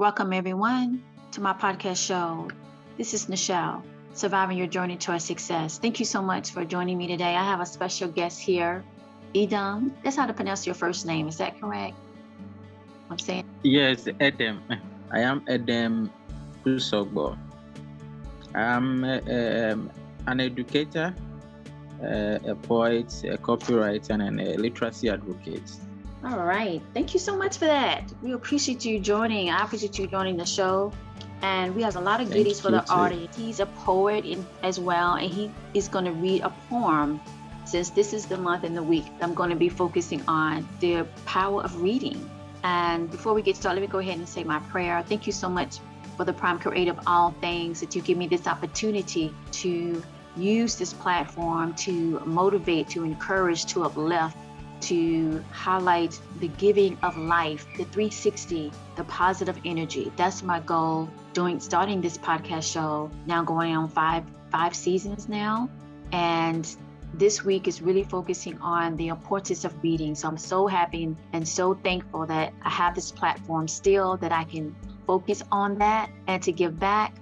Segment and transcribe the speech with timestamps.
[0.00, 1.02] Welcome, everyone,
[1.32, 2.48] to my podcast show.
[2.96, 3.82] This is Nichelle,
[4.14, 5.76] Surviving Your Journey Towards Success.
[5.76, 7.36] Thank you so much for joining me today.
[7.36, 8.82] I have a special guest here,
[9.34, 9.94] Edom.
[10.02, 11.28] That's how to pronounce your first name.
[11.28, 11.96] Is that correct?
[13.10, 13.44] I'm saying?
[13.62, 14.62] Yes, Edem.
[15.12, 16.10] I am Edem
[16.64, 17.36] Kusogbo.
[18.54, 19.90] I'm um,
[20.26, 21.14] an educator,
[22.02, 25.70] uh, a poet, a copywriter, and a literacy advocate.
[26.22, 26.82] All right.
[26.92, 28.04] Thank you so much for that.
[28.22, 29.48] We appreciate you joining.
[29.48, 30.92] I appreciate you joining the show.
[31.42, 32.92] And we have a lot of Thank goodies for the too.
[32.92, 33.34] audience.
[33.34, 37.20] He's a poet in, as well, and he is going to read a poem.
[37.64, 41.06] Since this is the month and the week, I'm going to be focusing on the
[41.24, 42.28] power of reading.
[42.64, 45.02] And before we get started, let me go ahead and say my prayer.
[45.08, 45.78] Thank you so much
[46.18, 50.02] for the prime creator of all things that you give me this opportunity to
[50.36, 54.36] use this platform to motivate, to encourage, to uplift,
[54.82, 60.12] to highlight the giving of life, the 360, the positive energy.
[60.16, 65.68] That's my goal doing starting this podcast show now going on five five seasons now.
[66.12, 66.68] And
[67.14, 70.14] this week is really focusing on the importance of reading.
[70.14, 74.44] So I'm so happy and so thankful that I have this platform still that I
[74.44, 74.74] can
[75.06, 77.14] focus on that and to give back.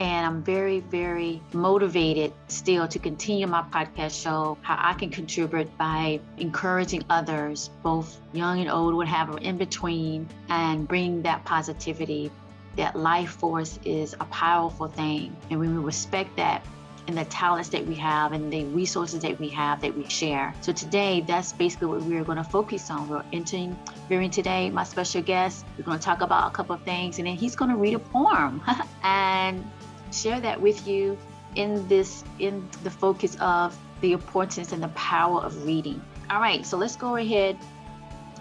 [0.00, 5.76] And I'm very, very motivated still to continue my podcast show, how I can contribute
[5.76, 12.30] by encouraging others, both young and old, whatever, in between, and bring that positivity.
[12.76, 15.36] That life force is a powerful thing.
[15.50, 16.64] And when we respect that,
[17.06, 20.54] and the talents that we have and the resources that we have that we share.
[20.60, 23.08] So today, that's basically what we're going to focus on.
[23.08, 23.76] We're entering,
[24.08, 25.64] hearing today my special guest.
[25.76, 27.94] We're going to talk about a couple of things, and then he's going to read
[27.94, 28.62] a poem
[29.02, 29.64] and
[30.12, 31.18] share that with you
[31.54, 36.00] in this in the focus of the importance and the power of reading.
[36.30, 37.56] All right, so let's go ahead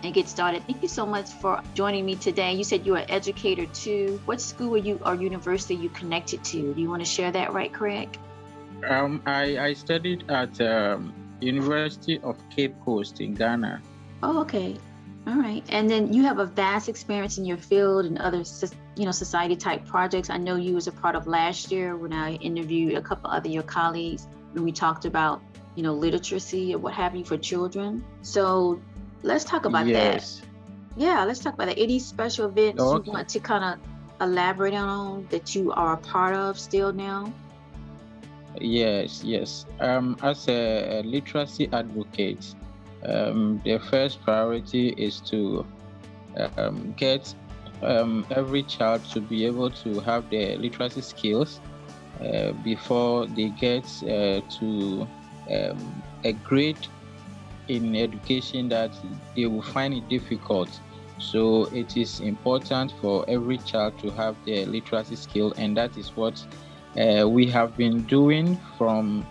[0.03, 0.63] and get started.
[0.65, 2.53] Thank you so much for joining me today.
[2.53, 4.21] You said you're an educator too.
[4.25, 6.73] What school are you or university are you connected to?
[6.73, 8.17] Do you want to share that right, Craig?
[8.87, 13.81] Um, I, I studied at um, University of Cape Coast in Ghana.
[14.23, 14.77] Oh, okay.
[15.27, 15.63] All right.
[15.69, 19.11] And then you have a vast experience in your field and other, soc- you know,
[19.11, 20.30] society type projects.
[20.30, 23.48] I know you was a part of last year when I interviewed a couple other
[23.48, 25.42] your colleagues and we talked about,
[25.76, 28.04] you know, literacy or what have you for children.
[28.23, 28.82] So
[29.23, 30.15] let's talk about that.
[30.15, 30.42] yes.
[30.98, 31.80] Yeah, let's talk about that.
[31.80, 33.08] Any special events Okay.
[33.08, 33.80] you want to kind of
[34.20, 37.32] elaborate on that you are a part of still now?
[38.59, 39.65] Yes, yes.
[39.80, 42.54] Um, as a, a literacy advocate,
[43.05, 45.65] um, the first priority is to
[46.58, 47.33] um, get
[47.81, 51.59] um, every child to be able to have their literacy skills
[52.21, 55.07] uh, before they get uh, to
[55.49, 56.87] um, a grade
[57.67, 58.91] in education that
[59.35, 60.69] they will find it difficult.
[61.19, 66.15] So it is important for every child to have their literacy skill, and that is
[66.15, 66.43] what
[66.97, 69.25] uh, we have been doing from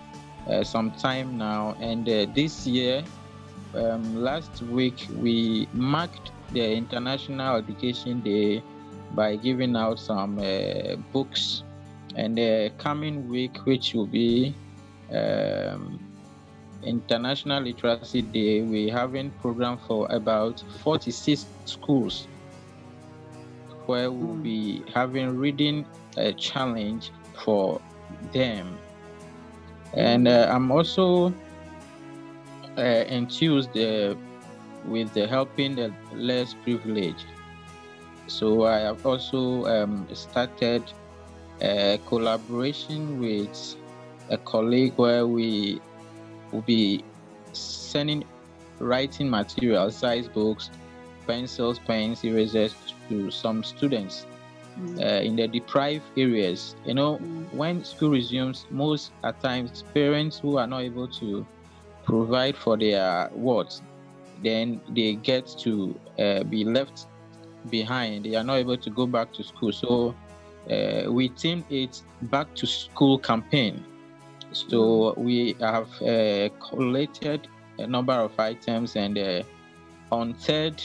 [0.48, 1.76] uh, some time now.
[1.80, 3.04] And uh, this year,
[3.75, 8.64] um, last week, we marked the International Education Day
[9.10, 11.64] by giving out some uh, books.
[12.14, 14.59] And the coming week, which will be
[15.12, 16.00] um,
[16.82, 22.28] International Literacy Day, we're having program for about 46 schools
[23.86, 24.42] where we'll Mm.
[24.42, 25.86] be having reading
[26.16, 27.12] a challenge
[27.44, 27.82] for
[28.32, 28.80] them.
[29.92, 31.34] And uh, I'm also
[32.76, 34.15] uh, enthused uh,
[34.87, 37.27] with the helping the less privileged.
[38.27, 40.83] So I have also um, started
[41.61, 43.77] a collaboration with
[44.31, 45.81] a colleague where we
[46.53, 47.05] will be
[47.53, 48.25] sending
[48.78, 50.71] writing materials, size books,
[51.27, 52.75] pencils, pens, erasers
[53.09, 54.27] to some students
[54.78, 56.77] Mm, uh, in the deprived areas.
[56.84, 61.45] You know, mm, when school resumes, most at times parents who are not able to
[62.05, 63.83] provide for their wards,
[64.43, 67.06] then they get to uh, be left
[67.71, 68.25] behind.
[68.25, 69.72] They are not able to go back to school.
[69.72, 70.15] So
[70.71, 73.84] uh, we teamed it back to school campaign.
[74.53, 76.48] So we have uh,
[77.78, 79.42] a number of items, and uh,
[80.10, 80.83] on third,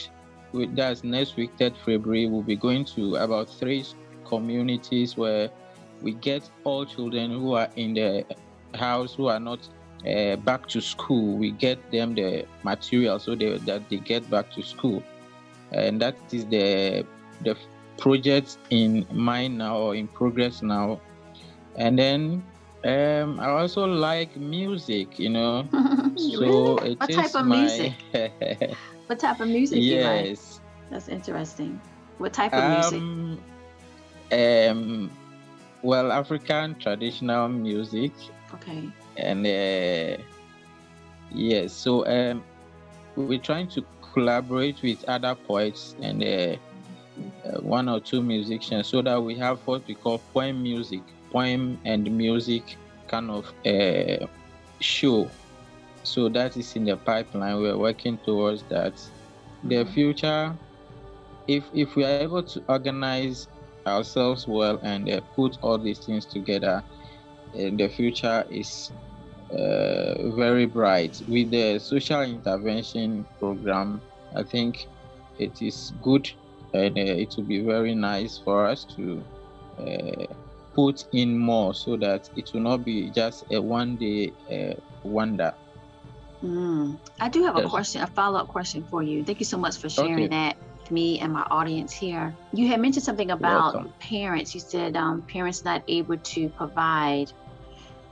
[0.52, 3.84] that's next week, third February, we'll be going to about three
[4.26, 5.50] communities where
[6.02, 8.24] we get all children who are in the
[8.74, 9.68] house who are not
[10.06, 11.36] uh, back to school.
[11.36, 15.02] We get them the material so they, that they get back to school,
[15.72, 17.06] and that is the
[17.42, 17.56] the
[17.98, 21.00] project in mind now or in progress now.
[21.76, 22.44] And then
[22.84, 25.68] um, I also like music, you know.
[26.16, 26.94] So really?
[26.94, 27.92] What type of my music?
[29.06, 30.26] What type of music you like?
[30.26, 30.60] yes.
[30.90, 31.80] That's interesting.
[32.18, 33.00] What type of music?
[33.02, 33.38] Um,
[34.32, 35.10] Um,
[35.82, 38.12] well, African traditional music.
[38.54, 38.90] Okay.
[39.16, 40.22] And uh,
[41.30, 42.42] yes, so um,
[43.16, 46.56] we're trying to collaborate with other poets and uh,
[47.44, 51.78] uh, one or two musicians so that we have what we call poem music, poem
[51.84, 52.76] and music
[53.08, 54.26] kind of uh,
[54.80, 55.30] show.
[56.02, 57.60] So that is in the pipeline.
[57.60, 58.94] We're working towards that.
[59.64, 59.92] The mm-hmm.
[59.92, 60.56] future,
[61.48, 63.48] if if we are able to organize
[63.86, 66.82] ourselves well and uh, put all these things together,
[67.54, 68.92] the future is
[69.50, 71.22] uh, very bright.
[71.28, 74.00] With the social intervention program,
[74.34, 74.86] I think
[75.38, 76.30] it is good
[76.72, 79.22] and uh, it will be very nice for us to
[79.78, 80.26] uh,
[80.74, 84.74] put in more so that it will not be just a one day uh,
[85.04, 85.54] wonder.
[86.42, 86.98] Mm.
[87.20, 87.64] I do have yes.
[87.64, 89.24] a question, a follow up question for you.
[89.24, 90.28] Thank you so much for sharing okay.
[90.28, 90.56] that
[90.90, 92.34] me and my audience here.
[92.52, 94.54] You had mentioned something about parents.
[94.54, 97.32] You said um, parents not able to provide,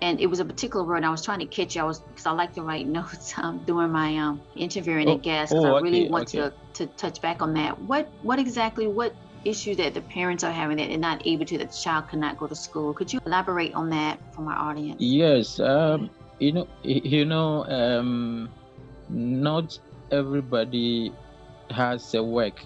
[0.03, 1.05] and it was a particular word.
[1.05, 1.83] I was trying to catch you.
[1.83, 5.19] I was because I like to write notes um, during my um, interviewing oh, a
[5.19, 6.51] guest oh, I really want okay.
[6.75, 7.81] to to touch back on that.
[7.81, 9.15] What what exactly what
[9.45, 12.39] issue that the parents are having that they're not able to that the child cannot
[12.39, 12.93] go to school?
[12.93, 15.01] Could you elaborate on that for my audience?
[15.01, 15.61] Yes.
[15.61, 16.11] Um,
[16.43, 18.51] you know you know um,
[19.09, 19.79] not
[20.11, 21.13] everybody
[21.71, 22.61] has a work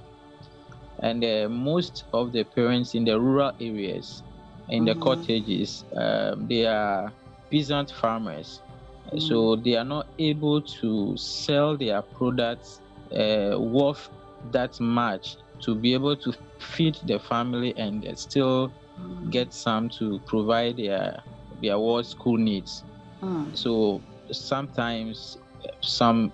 [1.00, 4.22] and uh, most of the parents in the rural areas
[4.70, 4.98] in mm-hmm.
[4.98, 7.12] the cottages um, they are
[7.50, 8.60] peasant farmers
[9.06, 9.18] mm-hmm.
[9.18, 12.80] so they are not able to sell their products
[13.12, 14.08] uh, worth
[14.52, 19.30] that much to be able to feed the family and still mm-hmm.
[19.30, 21.22] get some to provide their
[21.62, 22.84] their world school needs
[23.22, 23.56] mm.
[23.56, 24.00] so
[24.30, 25.38] sometimes
[25.80, 26.30] some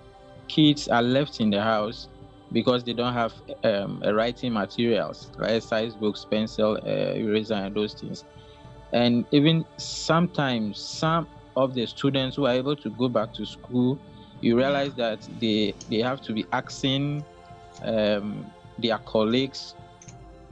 [0.47, 2.07] kids are left in the house
[2.51, 3.33] because they don't have
[3.63, 5.61] um, writing materials, right?
[5.61, 8.23] Size books, pencil, uh, eraser, and those things.
[8.93, 13.99] And even sometimes, some of the students who are able to go back to school,
[14.41, 17.23] you realize that they they have to be asking
[17.83, 18.45] um,
[18.77, 19.75] their colleagues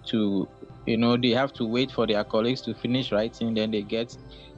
[0.07, 0.47] to,
[0.85, 4.15] you know, they have to wait for their colleagues to finish writing, then they get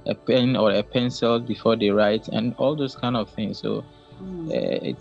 [0.07, 3.59] a pen or a pencil before they write, and all those kind of things.
[3.59, 3.83] So
[4.21, 4.49] mm.
[4.49, 4.97] uh, it,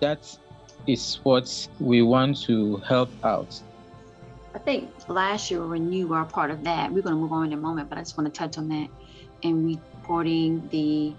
[0.00, 0.38] that's
[1.22, 3.60] what we want to help out.
[4.54, 7.32] I think last year when you were a part of that, we're going to move
[7.32, 8.88] on in a moment, but I just want to touch on that
[9.42, 11.14] and reporting the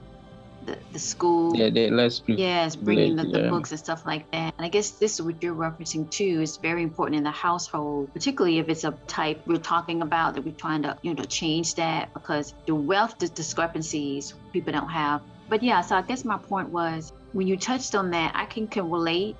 [0.65, 1.56] the, the school.
[1.56, 3.50] Yeah, the less Yes, bringing the, the yeah.
[3.50, 4.53] books and stuff like that.
[4.57, 8.13] And I guess this is what you're referencing too is very important in the household,
[8.13, 11.75] particularly if it's a type we're talking about that we're trying to you know change
[11.75, 15.21] that because the wealth discrepancies people don't have.
[15.50, 18.68] But yeah, so I guess my point was when you touched on that, I can,
[18.68, 19.35] can relate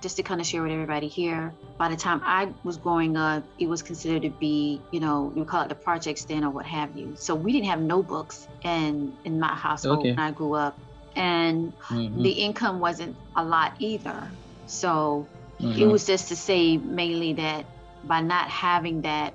[0.00, 3.42] just to kind of share with everybody here, by the time I was growing up,
[3.58, 6.66] it was considered to be, you know, you call it the project stand or what
[6.66, 7.14] have you.
[7.16, 10.10] So we didn't have notebooks in in my household okay.
[10.10, 10.78] when I grew up,
[11.16, 12.22] and mm-hmm.
[12.22, 14.30] the income wasn't a lot either.
[14.66, 15.26] So
[15.60, 15.80] mm-hmm.
[15.80, 17.66] it was just to say mainly that
[18.04, 19.34] by not having that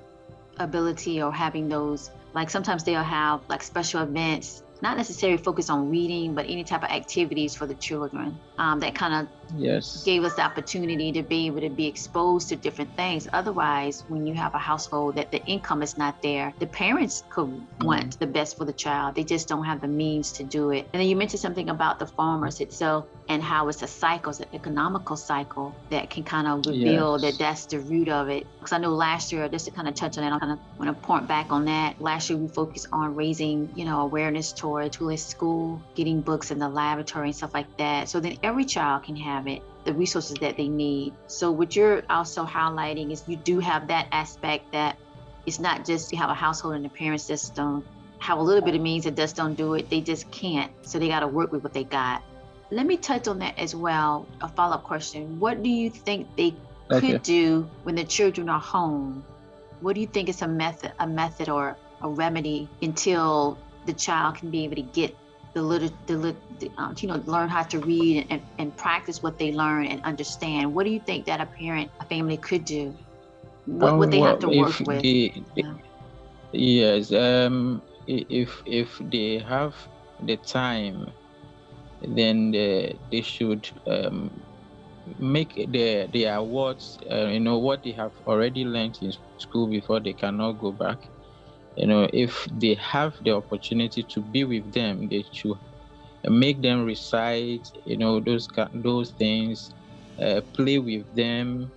[0.58, 5.90] ability or having those, like sometimes they'll have like special events not necessarily focused on
[5.90, 10.04] reading, but any type of activities for the children um, that kind of yes.
[10.04, 13.28] gave us the opportunity to be able to be exposed to different things.
[13.32, 17.48] Otherwise when you have a household that the income is not there the parents could
[17.48, 17.86] mm-hmm.
[17.86, 19.14] want the best for the child.
[19.14, 20.88] They just don't have the means to do it.
[20.92, 24.40] And then you mentioned something about the farmers itself and how it's a cycle it's
[24.40, 27.32] an economical cycle that can kind of reveal yes.
[27.32, 28.46] that that's the root of it.
[28.58, 30.58] Because i know last year just to kind of touch on it i'm kind of
[30.78, 32.00] want to point back on that.
[32.00, 36.58] Last year we focused on raising you know awareness toward tooling school getting books in
[36.58, 38.08] the laboratory and stuff like that.
[38.08, 41.14] So then every child can have it, the resources that they need.
[41.26, 44.98] So what you're also highlighting is you do have that aspect that
[45.46, 47.84] it's not just you have a household and the parents just don't
[48.18, 49.90] have a little bit of means that just don't do it.
[49.90, 50.70] They just can't.
[50.82, 52.22] So they got to work with what they got.
[52.70, 54.26] Let me touch on that as well.
[54.40, 55.40] A follow up question.
[55.40, 56.54] What do you think they
[56.90, 57.12] okay.
[57.12, 59.24] could do when the children are home?
[59.80, 64.36] What do you think is a method, a method or a remedy until the child
[64.36, 65.14] can be able to get
[65.54, 69.38] the little, the, the um, you know, learn how to read and, and practice what
[69.38, 70.74] they learn and understand.
[70.74, 72.94] What do you think that a parent, a family could do?
[73.66, 75.02] What um, would they well, have to work with?
[75.02, 75.74] They, yeah.
[76.52, 79.74] Yes, um, if if they have
[80.20, 81.06] the time,
[82.00, 84.30] then they, they should um,
[85.18, 86.98] make their their awards.
[87.10, 90.98] Uh, you know what they have already learned in school before they cannot go back
[91.76, 95.58] you know if they have the opportunity to be with them they should
[96.28, 99.70] make them recite you know those those things
[100.22, 101.72] uh, play with them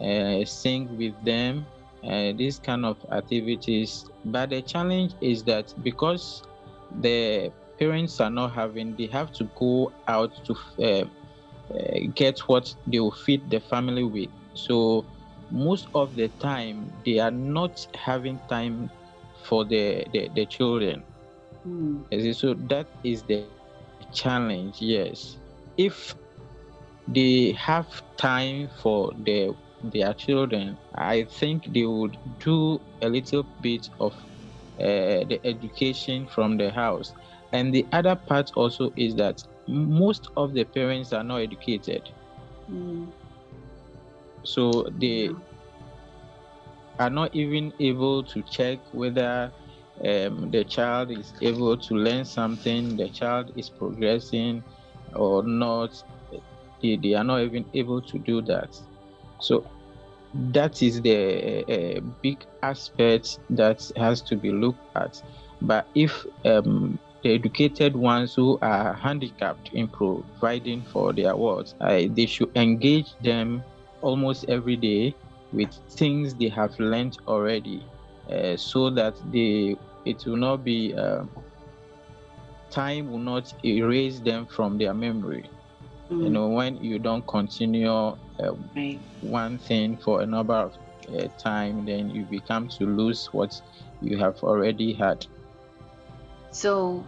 [0.00, 1.68] uh, sing with them
[2.04, 4.04] uh, these kind of activities.
[4.24, 6.42] But the challenge is that because
[6.90, 11.04] the parents are not having, they have to go out to uh,
[11.74, 14.30] uh, get what they will feed the family with.
[14.54, 15.08] So
[15.50, 18.90] most of the time, they are not having time
[19.48, 21.04] for the, the, the children.
[21.66, 22.34] Mm.
[22.34, 23.40] So that is the
[24.12, 25.38] challenge, yes.
[25.76, 26.14] If
[27.08, 27.86] they have
[28.16, 29.50] time for their
[29.92, 34.12] their children, I think they would do a little bit of
[34.80, 37.12] uh, the education from the house.
[37.52, 42.02] And the other part also is that most of the parents are not educated.
[42.70, 43.12] Mm.
[44.44, 45.30] So they
[46.98, 49.52] are not even able to check whether
[50.06, 54.64] um, the child is able to learn something, the child is progressing
[55.14, 55.90] or not.
[56.82, 58.70] They, they are not even able to do that.
[59.40, 59.70] So
[60.34, 65.12] that is the uh, big aspect that has to be looked at.
[65.60, 72.02] But if um, the educated ones who are handicapped in providing for their wards, uh,
[72.10, 73.66] they should engage them
[74.00, 75.16] almost every day
[75.52, 77.84] with things they have learned already
[78.30, 81.24] uh, so that they it will not be uh,
[82.70, 85.48] time will not erase them from their memory
[86.10, 86.22] mm.
[86.24, 88.16] you know when you don't continue uh,
[88.74, 88.98] right.
[89.20, 90.76] one thing for a number of
[91.08, 93.60] uh, time then you become to lose what
[94.02, 95.24] you have already had
[96.50, 97.04] so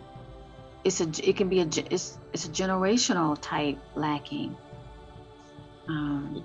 [0.84, 4.56] it's a it can be a it's, it's a generational type lacking
[5.88, 6.44] um,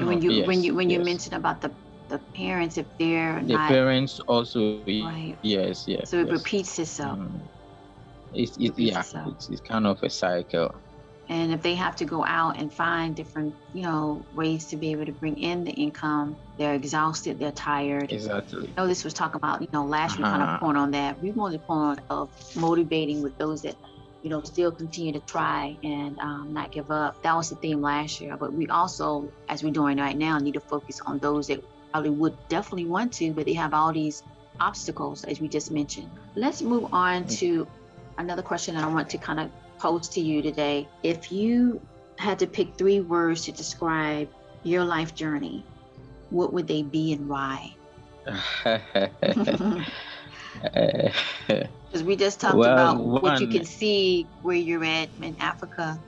[0.00, 0.98] when you yes, when you when yes.
[0.98, 1.70] you mention about the
[2.08, 5.36] the parents if they're the not, parents also right.
[5.42, 6.38] yes yes so it yes.
[6.38, 7.40] repeats itself mm.
[8.34, 9.34] it's, it, it yeah itself.
[9.34, 10.74] It's, it's kind of a cycle
[11.28, 14.90] and if they have to go out and find different you know ways to be
[14.92, 19.12] able to bring in the income they're exhausted they're tired exactly I know this was
[19.12, 20.22] talking about you know last uh-huh.
[20.22, 23.62] week kind of point on that we wanted to point on of motivating with those
[23.62, 23.76] that
[24.22, 27.22] you know, still continue to try and um, not give up.
[27.22, 28.36] That was the theme last year.
[28.36, 32.10] But we also, as we're doing right now, need to focus on those that probably
[32.10, 34.22] would definitely want to, but they have all these
[34.60, 36.10] obstacles, as we just mentioned.
[36.34, 37.38] Let's move on mm.
[37.38, 37.66] to
[38.18, 40.88] another question that I want to kind of pose to you today.
[41.02, 41.80] If you
[42.18, 44.28] had to pick three words to describe
[44.64, 45.64] your life journey,
[46.30, 47.74] what would they be and why?
[51.88, 55.34] Because we just talked well, about one, what you can see where you're at in
[55.40, 55.98] Africa,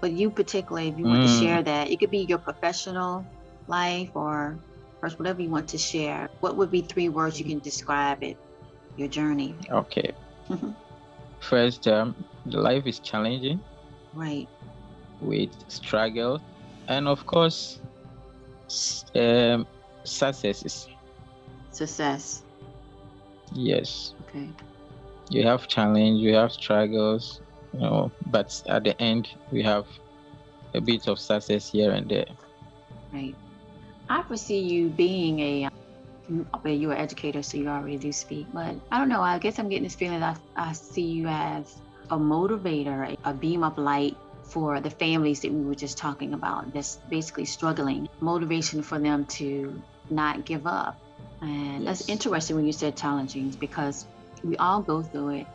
[0.00, 1.26] but you particularly, if you want mm.
[1.26, 3.24] to share that, it could be your professional
[3.68, 4.58] life or
[5.00, 6.28] first, whatever you want to share.
[6.40, 8.36] What would be three words you can describe it,
[8.96, 9.54] your journey?
[9.70, 10.12] Okay.
[11.40, 13.60] First, um, the life is challenging.
[14.14, 14.48] Right.
[15.20, 16.40] With struggle,
[16.88, 17.80] and of course,
[19.14, 19.66] um,
[20.04, 20.88] successes.
[21.70, 22.42] Success.
[23.52, 24.14] Yes.
[24.28, 24.48] Okay.
[25.30, 27.40] You have challenge, you have struggles,
[27.72, 29.86] you know, but at the end we have
[30.74, 32.26] a bit of success here and there.
[33.12, 33.34] Right.
[34.08, 38.46] I foresee you being a um, well, you're an educator, so you already do speak.
[38.52, 39.22] But I don't know.
[39.22, 41.76] I guess I'm getting this feeling that I, I see you as
[42.10, 46.72] a motivator, a beam of light for the families that we were just talking about
[46.72, 50.98] that's basically struggling motivation for them to not give up
[51.40, 54.06] and that's interesting when you said challenging because
[54.42, 55.46] we all go through it.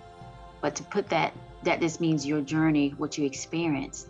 [0.61, 4.07] But to put that, that just means your journey, what you experienced.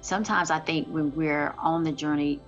[0.00, 2.40] Sometimes I think when we're on the journey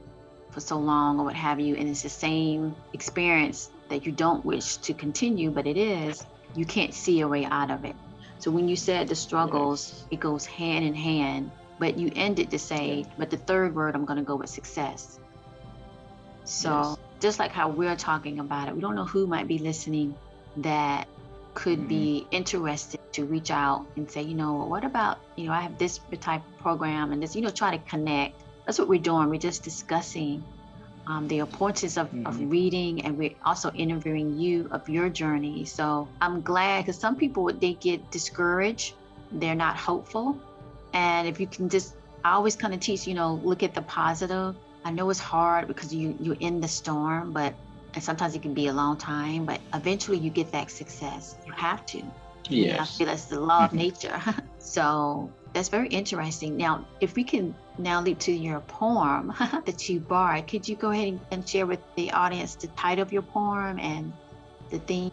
[0.50, 4.44] for so long or what have you, and it's the same experience that you don't
[4.44, 7.94] wish to continue, but it is, you can't see a way out of it.
[8.38, 12.58] So when you said the struggles, it goes hand in hand, but you ended to
[12.58, 15.18] say, but the third word, I'm going to go with success.
[16.50, 20.16] So just like how we're talking about it, we don't know who might be listening
[20.58, 21.06] that
[21.54, 22.34] could be mm-hmm.
[22.34, 26.00] interested to reach out and say, you know, what about, you know, I have this
[26.20, 28.34] type of program and this, you know, try to connect.
[28.66, 29.28] That's what we're doing.
[29.28, 30.42] We're just discussing
[31.06, 32.26] um, the importance of, mm-hmm.
[32.26, 35.64] of reading and we're also interviewing you of your journey.
[35.64, 38.94] So I'm glad because some people, they get discouraged,
[39.32, 40.36] they're not hopeful.
[40.94, 43.82] And if you can just, I always kind of teach, you know, look at the
[43.82, 47.54] positive I know it's hard because you you're in the storm, but
[47.94, 51.36] and sometimes it can be a long time, but eventually you get that success.
[51.46, 52.02] You have to.
[52.48, 52.98] Yes.
[52.98, 54.20] Yeah, that's the law of nature.
[54.58, 56.56] so that's very interesting.
[56.56, 59.32] Now, if we can now leap to your poem
[59.66, 63.12] that you borrowed, could you go ahead and share with the audience the title of
[63.12, 64.12] your poem and
[64.70, 65.12] the theme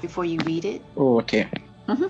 [0.00, 0.82] before you read it?
[0.96, 1.48] Oh, okay.
[1.88, 2.06] Mm-hmm.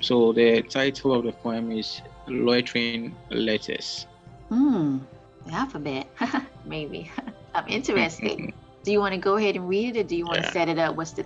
[0.00, 4.06] So the title of the poem is Loitering Letters.
[4.48, 5.15] Hmm the
[5.52, 6.08] alphabet,
[6.64, 7.10] maybe.
[7.54, 8.52] I'm interested.
[8.82, 10.46] Do you want to go ahead and read it, or do you want yeah.
[10.46, 10.96] to set it up?
[10.96, 11.24] What's the?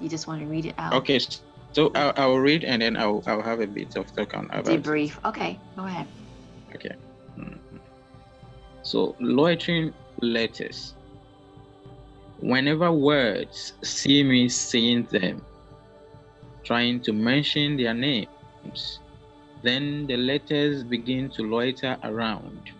[0.00, 0.94] You just want to read it out.
[0.94, 1.18] Okay,
[1.72, 4.66] so I'll, I'll read and then I'll I'll have a bit of talk on about
[4.66, 5.16] debrief.
[5.24, 6.06] Okay, go ahead.
[6.74, 6.94] Okay.
[7.38, 7.76] Mm-hmm.
[8.82, 10.94] So loitering letters.
[12.40, 15.40] Whenever words see me saying them,
[16.64, 18.98] trying to mention their names,
[19.62, 22.72] then the letters begin to loiter around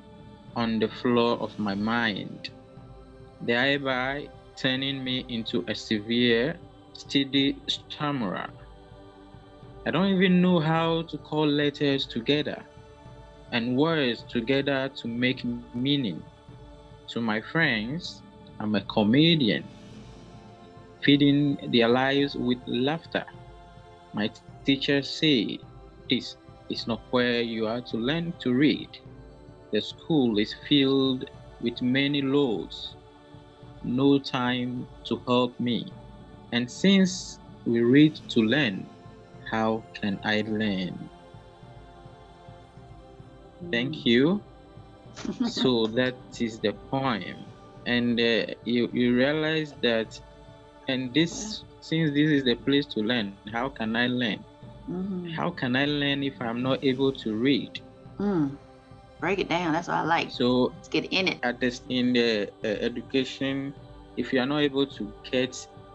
[0.57, 2.51] on the floor of my mind,
[3.41, 6.57] thereby turning me into a severe,
[6.93, 8.51] steady stammerer.
[9.87, 12.63] I don't even know how to call letters together
[13.53, 15.45] and words together to make
[15.75, 16.23] meaning.
[17.09, 18.23] To my friends,
[18.61, 19.65] I'm a comedian,
[21.03, 23.25] feeding their lives with laughter.
[24.15, 24.31] My
[24.65, 25.59] teachers say
[26.09, 26.37] this
[26.71, 28.89] is not where you are to learn to read.
[29.73, 31.31] The school is filled
[31.62, 32.95] with many loads,
[33.83, 35.87] no time to help me.
[36.52, 38.87] And since we read to learn,
[39.50, 41.09] how can I learn?
[43.71, 44.05] Thank mm.
[44.05, 44.43] you.
[45.49, 47.37] so that is the poem.
[47.87, 50.21] And uh, you, you realize that,
[50.87, 54.45] and this, since this is the place to learn, how can I learn?
[54.91, 55.31] Mm-hmm.
[55.31, 57.81] How can I learn if I'm not able to read?
[58.19, 58.59] Mm
[59.23, 59.73] break it down.
[59.73, 60.31] That's what I like.
[60.33, 61.38] So let's get in it.
[61.45, 63.73] At this in the uh, education,
[64.17, 65.52] if you are not able to get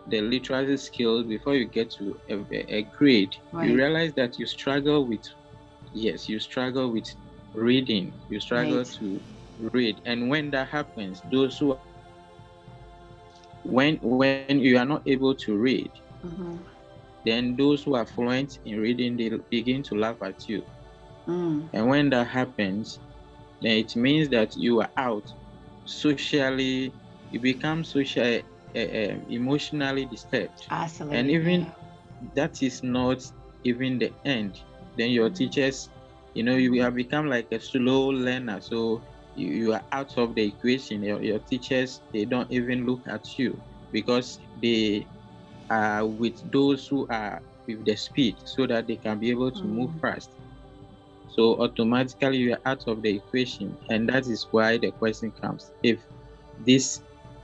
[0.07, 2.36] the literacy skills before you get to a,
[2.77, 3.69] a grade, right.
[3.69, 5.27] you realize that you struggle with,
[5.93, 7.13] yes, you struggle with
[7.53, 8.13] reading.
[8.29, 8.98] You struggle right.
[9.00, 9.19] to
[9.74, 11.77] read, and when that happens, those who
[13.63, 15.91] when when you are not able to read,
[16.25, 16.55] mm-hmm.
[17.25, 20.63] then those who are fluent in reading they begin to laugh at you.
[21.27, 21.67] Mm.
[21.74, 23.00] And when that happens,
[23.62, 25.34] then it means that you are out
[25.86, 26.94] socially,
[27.32, 28.42] you become social,
[28.76, 30.66] uh, uh, emotionally disturbed.
[30.70, 31.18] Absolutely.
[31.18, 31.72] And even yeah.
[32.36, 33.30] that is not
[33.64, 34.60] even the end.
[34.98, 35.36] Then your mm-hmm.
[35.36, 35.89] teachers,
[36.34, 38.62] you know, you have become like a slow learner.
[38.62, 39.02] So
[39.36, 41.04] you, you are out of the equation.
[41.04, 43.60] Your, your teachers, they don't even look at you
[43.91, 45.06] because they
[45.70, 49.62] are with those who are with the speed so that they can be able to
[49.62, 49.70] mm.
[49.70, 50.32] move fast.
[51.38, 53.78] So automatically you are out of the equation.
[53.89, 56.04] And that is why the question comes if
[56.65, 57.02] this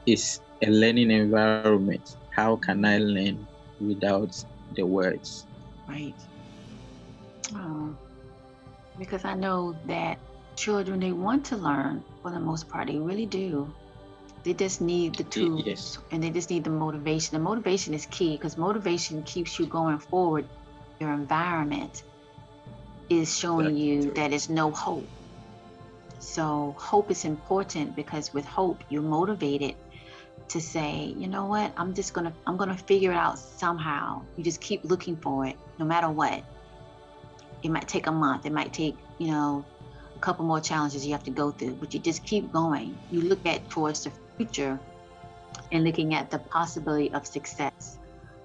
[0.08, 3.47] is a learning environment, how can I learn
[3.79, 4.34] without
[4.75, 5.45] the words?
[5.88, 6.15] Right.
[7.56, 7.95] Oh,
[8.97, 10.17] because I know that
[10.56, 13.71] children, they want to learn for the most part, they really do.
[14.43, 15.99] They just need the tools yes.
[16.12, 17.38] and they just need the motivation.
[17.38, 20.47] The motivation is key because motivation keeps you going forward,
[20.99, 22.03] your environment
[23.09, 25.07] is showing you that it's no hope.
[26.19, 29.75] So hope is important because with hope, you're motivated
[30.49, 34.21] to say, you know what, I'm just gonna I'm gonna figure it out somehow.
[34.37, 36.43] You just keep looking for it, no matter what.
[37.61, 39.65] It might take a month, it might take, you know,
[40.15, 42.97] a couple more challenges you have to go through, but you just keep going.
[43.11, 44.79] You look at towards the future
[45.71, 47.97] and looking at the possibility of success.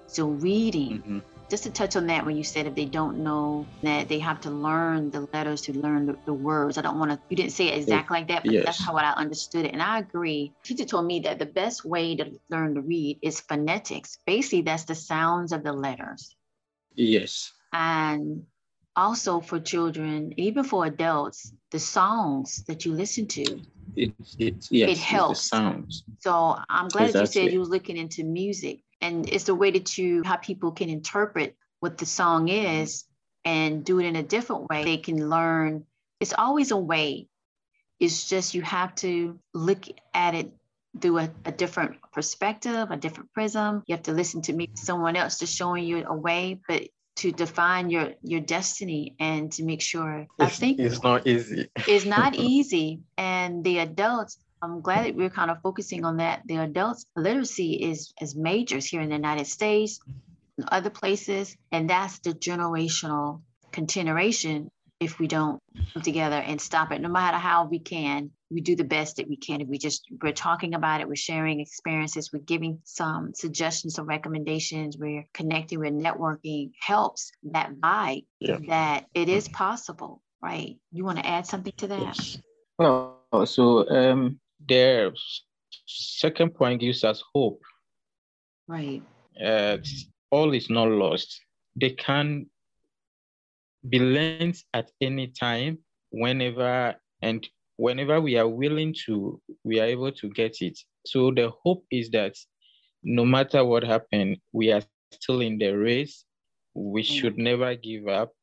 [0.07, 1.19] So reading mm-hmm
[1.49, 4.39] just to touch on that when you said if they don't know that they have
[4.41, 6.77] to learn the letters to learn the, the words.
[6.77, 8.65] I don't want to you didn't say it exactly like that but yes.
[8.65, 9.73] that's how i understood it.
[9.73, 10.53] And i agree.
[10.63, 14.19] Teacher told me that the best way to learn to read is phonetics.
[14.25, 16.35] Basically that's the sounds of the letters.
[16.95, 17.51] Yes.
[17.73, 18.45] And
[18.95, 23.61] also for children even for adults the songs that you listen to
[23.95, 25.47] it, it, yes, it helps.
[25.47, 26.03] sounds.
[26.19, 27.21] So i'm glad exactly.
[27.21, 30.71] you said you were looking into music and it's the way that you how people
[30.71, 33.05] can interpret what the song is
[33.45, 34.83] and do it in a different way.
[34.83, 35.85] They can learn.
[36.19, 37.27] It's always a way.
[37.99, 40.51] It's just you have to look at it
[40.99, 43.83] through a, a different perspective a different prism.
[43.87, 46.83] You have to listen to me someone else just showing you a way but
[47.17, 50.19] to define your your destiny and to make sure.
[50.19, 51.69] It's, i think it's not easy.
[51.87, 53.01] It's not easy.
[53.17, 56.41] And the adults I'm glad that we're kind of focusing on that.
[56.45, 59.99] The adults literacy is as majors here in the United States
[60.57, 63.41] and other places, and that's the generational
[63.71, 64.69] continuation
[64.99, 65.61] if we don't
[65.93, 69.27] come together and stop it no matter how we can we do the best that
[69.29, 73.33] we can if we just we're talking about it we're sharing experiences we're giving some
[73.33, 78.57] suggestions some recommendations we're connecting we're networking helps that vibe yeah.
[78.67, 82.37] that it is possible right you want to add something to that yes.
[82.77, 84.39] well so um
[84.69, 85.11] their
[85.85, 87.61] second point gives us hope.
[88.67, 89.01] Right.
[89.43, 89.77] Uh,
[90.31, 91.41] all is not lost.
[91.75, 92.45] They can
[93.87, 95.79] be learned at any time,
[96.11, 100.77] whenever and whenever we are willing to, we are able to get it.
[101.05, 102.35] So the hope is that
[103.03, 106.25] no matter what happened, we are still in the race.
[106.73, 108.33] We should never give up.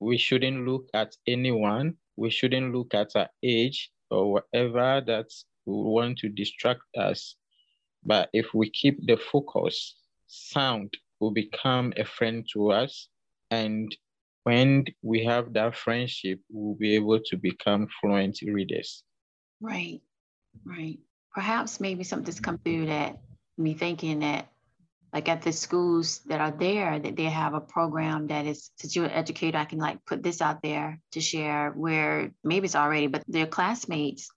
[0.00, 1.96] We shouldn't look at anyone.
[2.16, 5.26] We shouldn't look at our age or whatever that
[5.64, 7.36] will want to distract us.
[8.04, 13.08] But if we keep the focus, sound will become a friend to us.
[13.50, 13.94] And
[14.44, 19.02] when we have that friendship, we'll be able to become fluent readers.
[19.60, 20.00] Right,
[20.64, 20.98] right.
[21.34, 23.18] Perhaps maybe something's come through that
[23.58, 24.48] me thinking that
[25.16, 28.86] like at the schools that are there that they have a program that is to
[28.86, 32.76] do an educator i can like put this out there to share where maybe it's
[32.76, 34.28] already but their classmates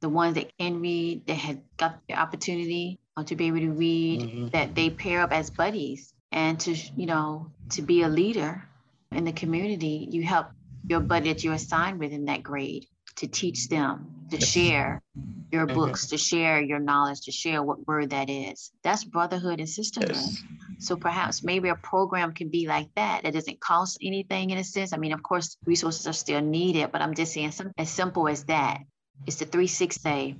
[0.00, 3.72] the ones that can read that had got the opportunity uh, to be able to
[3.72, 4.48] read mm-hmm.
[4.48, 8.66] that they pair up as buddies and to you know to be a leader
[9.12, 10.46] in the community you help
[10.88, 15.02] your buddy that you're assigned with in that grade to teach them to share
[15.50, 15.74] your mm-hmm.
[15.74, 18.72] books to share your knowledge to share what word that is.
[18.82, 20.16] That's brotherhood and sisterhood.
[20.16, 20.42] Yes.
[20.78, 24.64] so perhaps maybe a program can be like that that doesn't cost anything in a
[24.64, 24.92] sense.
[24.92, 28.28] I mean of course resources are still needed but i'm just saying something as simple
[28.28, 28.80] as that.
[29.26, 30.36] It's the 360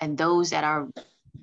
[0.00, 0.88] and those that are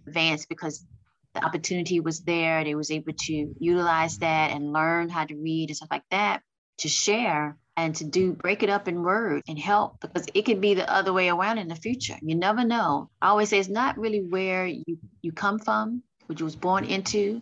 [0.05, 0.85] advanced because
[1.33, 5.69] the opportunity was there they was able to utilize that and learn how to read
[5.69, 6.41] and stuff like that
[6.79, 10.61] to share and to do break it up in words and help because it could
[10.61, 12.15] be the other way around in the future.
[12.21, 13.09] You never know.
[13.21, 16.85] I always say it's not really where you you come from, what you was born
[16.85, 17.41] into,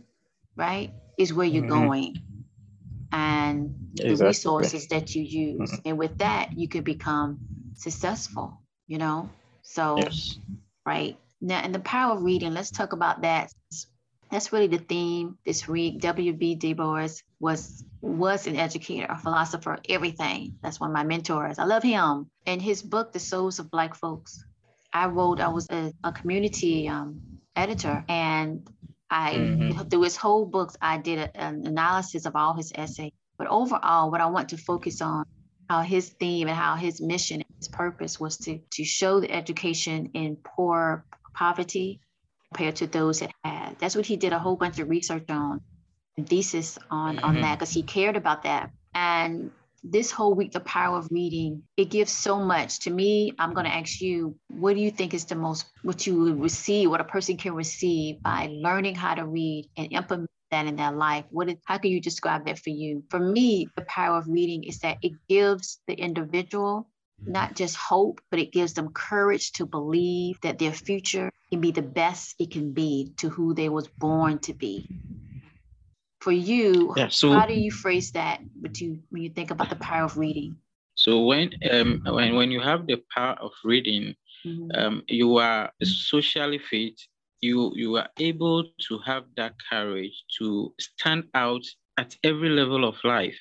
[0.56, 0.92] right?
[1.18, 1.86] Is where you're mm-hmm.
[1.88, 2.16] going.
[3.14, 4.16] And exactly.
[4.16, 5.72] the resources that you use.
[5.72, 5.82] Mm-hmm.
[5.90, 7.40] And with that, you could become
[7.76, 9.30] successful, you know?
[9.64, 10.40] So yes.
[10.86, 11.18] right.
[11.42, 13.52] Now and the power of reading, let's talk about that
[14.32, 16.00] that's really the theme this week.
[16.00, 16.56] W.B.
[16.56, 20.58] Du Bois was was an educator, a philosopher, everything.
[20.64, 21.60] That's one of my mentors.
[21.60, 22.30] I love him.
[22.48, 24.44] And his book, The Souls of Black Folks,
[24.92, 27.22] I wrote, I was a, a community um,
[27.56, 28.68] editor, and
[29.10, 29.88] I, mm-hmm.
[29.90, 33.12] through his whole books, I did a, an analysis of all his essays.
[33.38, 35.26] But overall, what I want to focus on,
[35.70, 40.10] how his theme and how his mission, his purpose was to, to show the education
[40.14, 42.00] in poor poverty
[42.52, 43.78] compared to those that had.
[43.80, 45.62] That's what he did a whole bunch of research on,
[46.26, 47.26] thesis on mm-hmm.
[47.26, 48.72] on that because he cared about that.
[48.94, 49.52] And
[49.84, 53.34] this whole week, the power of reading, it gives so much to me.
[53.40, 56.40] I'm going to ask you, what do you think is the most, what you would
[56.40, 60.76] receive, what a person can receive by learning how to read and implement that in
[60.76, 61.26] their life?
[61.32, 63.04] What is, how can you describe that for you?
[63.10, 66.88] For me, the power of reading is that it gives the individual
[67.26, 71.72] not just hope, but it gives them courage to believe that their future can be
[71.72, 74.88] the best it can be to who they was born to be.
[76.20, 79.70] For you, yeah, so, how do you phrase that when you when you think about
[79.70, 80.56] the power of reading?
[80.96, 84.70] So when um when, when you have the power of reading, mm-hmm.
[84.76, 87.02] um, you are socially fit,
[87.40, 91.66] you you are able to have that courage to stand out
[91.98, 93.40] at every level of life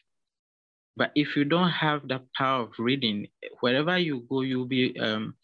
[0.96, 3.28] but if you don't have the power of reading,
[3.60, 5.34] wherever you go, you'll be um,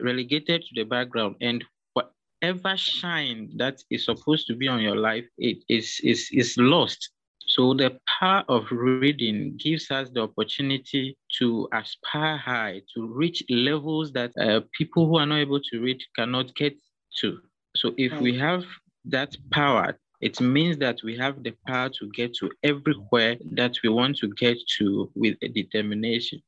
[0.00, 1.36] relegated to the background.
[1.40, 6.56] And whatever shine that is supposed to be on your life, it is, is, is
[6.56, 7.10] lost.
[7.46, 14.12] So the power of reading gives us the opportunity to aspire high, to reach levels
[14.12, 16.74] that uh, people who are not able to read cannot get
[17.20, 17.38] to.
[17.76, 18.64] So if we have
[19.06, 23.88] that power it means that we have the power to get to everywhere that we
[23.90, 26.40] want to get to with determination.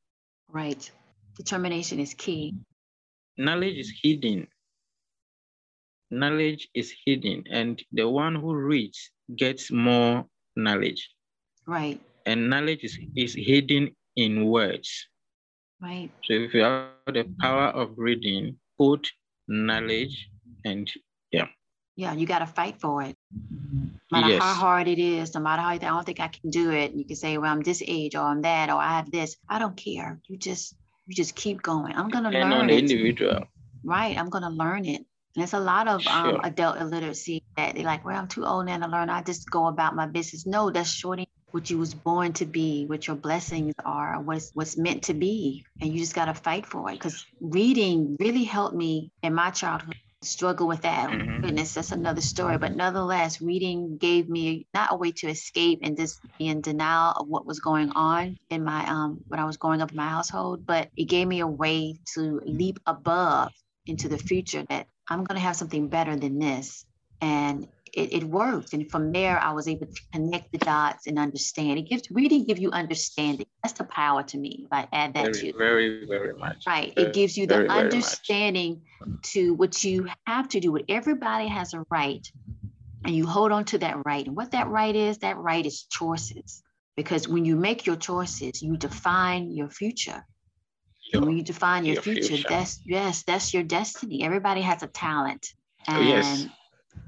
[0.49, 0.89] Right.
[1.37, 2.55] Determination is key.
[3.37, 4.47] Knowledge is hidden.
[6.13, 11.11] Knowledge is hidden, and the one who reads gets more knowledge.
[11.67, 12.01] Right.
[12.27, 15.09] And knowledge is, is hidden in words.
[15.83, 16.11] Right.
[16.23, 19.11] So if you have the power of reading, put
[19.49, 20.29] knowledge
[20.65, 20.89] and
[21.97, 22.13] yeah.
[22.13, 23.17] You got to fight for it.
[23.33, 24.43] No matter yes.
[24.43, 26.93] how hard it is, no matter how I don't think I can do it.
[26.95, 29.37] You can say, well, I'm this age or I'm that or I have this.
[29.49, 30.21] I don't care.
[30.29, 30.75] You just
[31.07, 31.95] you just keep going.
[31.95, 32.79] I'm gonna learn on the it.
[32.81, 33.45] individual.
[33.83, 34.17] Right.
[34.17, 35.05] I'm gonna learn it.
[35.37, 36.35] And there's a lot of um, sure.
[36.37, 39.11] um, adult illiteracy that they're like, well, I'm too old now to learn.
[39.11, 40.47] I just go about my business.
[40.47, 44.77] No, that's shorting what you was born to be, what your blessings are, what's what's
[44.77, 45.65] meant to be.
[45.81, 46.95] And you just gotta fight for it.
[46.95, 51.11] Because reading really helped me in my childhood struggle with that.
[51.11, 51.41] Mm-hmm.
[51.41, 52.59] Goodness, that's another story.
[52.59, 57.13] But nonetheless, reading gave me not a way to escape and just be in denial
[57.13, 60.09] of what was going on in my um when I was growing up in my
[60.09, 63.53] household, but it gave me a way to leap above
[63.87, 66.85] into the future that I'm gonna have something better than this.
[67.21, 68.73] And it, it worked.
[68.73, 71.79] And from there, I was able to connect the dots and understand.
[71.79, 73.47] It gives reading give you understanding.
[73.63, 74.65] That's the power to me.
[74.67, 76.65] If I add that very, to very, very much.
[76.67, 76.93] Right.
[76.95, 78.83] Very, it gives you the very, very understanding
[79.23, 80.73] to what you have to do.
[80.73, 82.27] What everybody has a right,
[83.05, 84.27] and you hold on to that right.
[84.27, 86.63] And what that right is, that right is choices.
[86.97, 90.25] Because when you make your choices, you define your future.
[91.13, 92.49] Your- and when you define your, your future, future.
[92.49, 94.25] that's yes, that's your destiny.
[94.25, 95.47] Everybody has a talent.
[95.89, 96.47] Oh, And yes.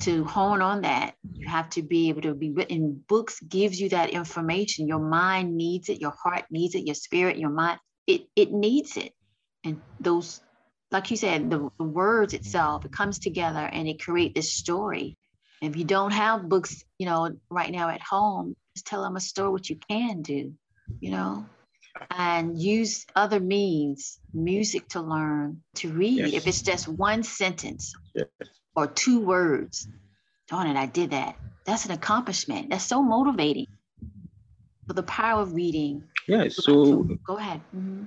[0.01, 3.03] To hone on that, you have to be able to be written.
[3.09, 4.87] Books gives you that information.
[4.87, 8.97] Your mind needs it, your heart needs it, your spirit, your mind, it it needs
[8.97, 9.13] it.
[9.65, 10.41] And those,
[10.91, 15.17] like you said, the, the words itself, it comes together and it creates this story.
[15.61, 19.17] And if you don't have books, you know, right now at home, just tell them
[19.17, 20.53] a story what you can do,
[21.01, 21.47] you know,
[22.11, 26.19] and use other means, music to learn, to read.
[26.19, 26.33] Yes.
[26.35, 28.27] If it's just one sentence Yes.
[28.77, 29.89] Or two words,
[30.49, 31.37] darn it, I did that.
[31.65, 32.71] That's an accomplishment.
[32.71, 33.67] That's so motivating.
[34.87, 36.05] For the power of reading.
[36.29, 36.57] Yes.
[36.65, 37.61] So go ahead.
[37.75, 38.07] Mhm.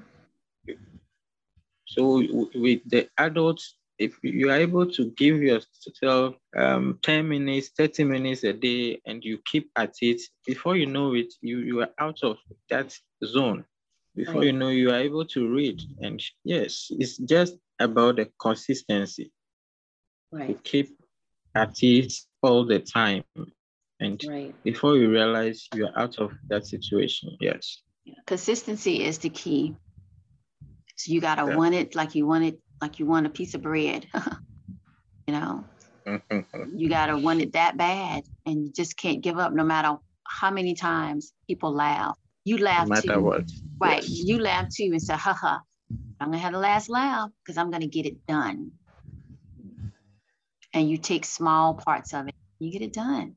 [1.86, 2.24] So
[2.56, 8.44] with the adults, if you are able to give yourself um, 10 minutes, 30 minutes
[8.44, 12.20] a day, and you keep at it, before you know it, you, you are out
[12.24, 12.38] of
[12.70, 13.66] that zone.
[14.16, 14.48] Before Right.
[14.48, 15.82] you know, you are able to read.
[16.00, 19.32] And yes, it's just about the consistency
[20.34, 20.90] to keep
[21.56, 23.24] at it all the time.
[24.00, 24.56] And Right.
[24.64, 27.82] before you realize you are out of that situation, yes.
[28.26, 29.76] Consistency is the key.
[30.96, 31.56] So you gotta Yeah.
[31.56, 34.08] want it like you want it, like you want a piece of bread.
[35.28, 35.64] you know,
[36.06, 36.78] mm-hmm.
[36.78, 40.52] you gotta want it that bad, and you just can't give up, no matter how
[40.52, 42.18] many times people laugh.
[42.46, 43.52] You no laugh matter too, what.
[43.80, 44.02] right?
[44.02, 44.10] Yes.
[44.10, 45.62] You laugh too, and say, "Ha ha,
[46.20, 48.72] I'm gonna have the last laugh because I'm gonna get it done."
[50.74, 53.36] And you take small parts of it, you get it done.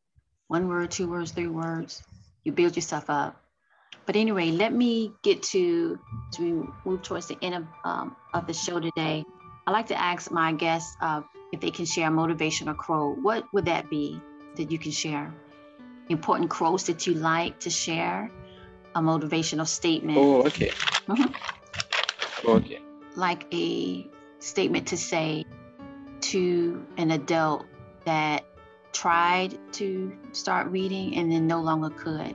[0.49, 2.03] One word, two words, three words.
[2.45, 3.41] You build yourself up.
[4.05, 5.99] But anyway, let me get to
[6.33, 6.53] as we
[6.85, 9.25] move towards the end of, um, of the show today.
[9.67, 13.19] I like to ask my guests uh, if they can share a motivational quote.
[13.19, 14.21] What would that be
[14.57, 15.33] that you can share?
[16.09, 18.29] Important quotes that you like to share,
[18.95, 20.73] a motivational statement, Oh, okay.
[21.09, 21.35] Mhm.
[22.45, 22.81] Okay.
[23.15, 25.45] like a statement to say
[26.33, 27.67] to an adult
[28.07, 28.45] that
[28.93, 32.35] tried to start reading and then no longer could.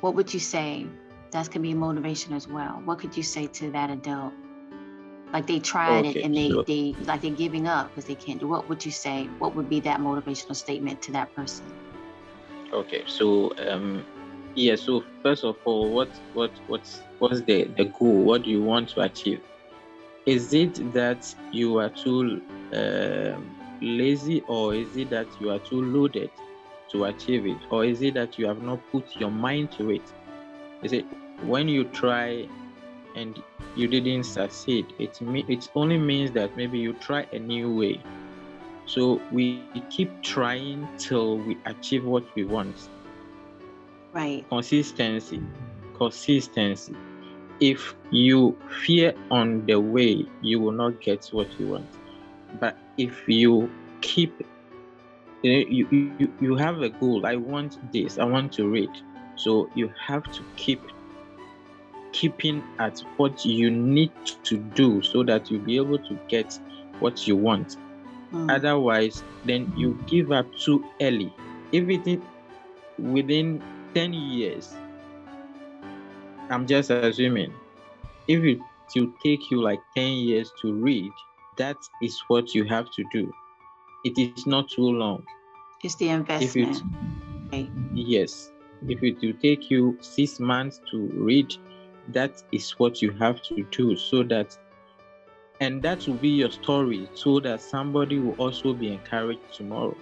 [0.00, 0.86] What would you say?
[1.32, 2.80] That can be a motivation as well.
[2.84, 4.32] What could you say to that adult?
[5.32, 6.62] Like they tried it and they, sure.
[6.64, 8.46] they like they're giving up because they can't do.
[8.46, 9.28] What would you say?
[9.38, 11.64] What would be that motivational statement to that person?
[12.72, 14.04] Okay, so um,
[14.54, 14.76] yeah.
[14.76, 18.22] So first of all, what what what's what's the the goal?
[18.22, 19.40] What do you want to achieve?
[20.26, 25.82] Is it that you are too um, lazy, or is it that you are too
[25.82, 26.30] loaded
[26.90, 30.02] to achieve it, or is it that you have not put your mind to it?
[30.82, 31.04] Is it
[31.44, 32.48] when you try
[33.16, 33.42] and
[33.76, 34.86] you didn't succeed?
[34.98, 38.00] It me- it only means that maybe you try a new way.
[38.86, 42.76] So we keep trying till we achieve what we want.
[44.12, 44.44] Right.
[44.48, 45.40] Consistency,
[45.96, 46.94] consistency.
[47.60, 51.86] If you fear on the way, you will not get what you want.
[52.60, 54.46] But if you keep,
[55.42, 55.88] you, know, you,
[56.18, 57.26] you, you have a goal.
[57.26, 58.18] I want this.
[58.18, 58.90] I want to read.
[59.36, 60.80] So you have to keep
[62.12, 64.12] keeping at what you need
[64.44, 66.58] to do so that you'll be able to get
[67.00, 67.76] what you want.
[68.32, 68.54] Mm.
[68.54, 71.32] Otherwise, then you give up too early.
[71.72, 72.22] Everything
[72.98, 73.62] within
[73.94, 74.74] 10 years,
[76.50, 77.52] I'm just assuming,
[78.28, 78.60] if it
[78.94, 81.12] will take you like 10 years to read,
[81.58, 83.32] that is what you have to do.
[84.04, 85.24] It is not too long.
[85.82, 86.76] It's the If investment.
[86.76, 86.82] it,
[87.52, 87.70] Right.
[87.94, 88.50] yes,
[88.88, 91.52] if it will take you six months to read,
[92.08, 94.56] that is what you have to do so that
[95.60, 99.96] and that will be your story so that somebody will also be encouraged tomorrow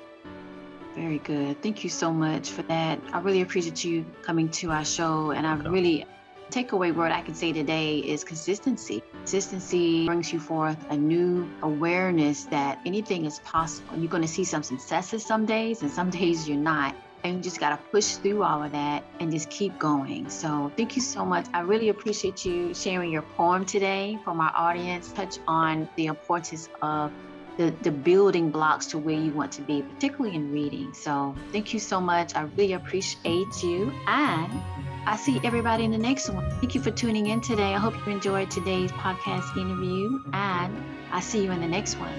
[0.95, 1.61] Very good.
[1.63, 2.99] Thank you so much for that.
[3.13, 5.31] I really appreciate you coming to our show.
[5.31, 6.05] And I really
[6.51, 9.03] takeaway word I can say today is consistency.
[9.13, 13.99] Consistency brings you forth a new awareness that anything is possible.
[13.99, 16.95] You're going to see some successes some days, and some days you're not.
[17.23, 20.31] And you just got to push through all of that and just keep going.
[20.31, 21.47] So, thank you so much.
[21.53, 25.13] I really appreciate you sharing your poem today for our audience.
[25.13, 27.13] Touch on the importance of
[27.59, 30.95] the, the building blocks to where you want to be, particularly in reading.
[30.95, 32.35] So thank you so much.
[32.35, 33.93] I really appreciate you.
[34.07, 34.51] And
[35.07, 36.49] I see everybody in the next one.
[36.61, 37.75] Thank you for tuning in today.
[37.75, 40.21] I hope you enjoyed today's podcast interview.
[40.33, 42.13] And I see you in the next one.